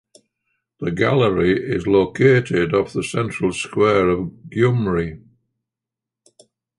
[0.79, 5.21] The Gallery is located off the central square of Gyumri.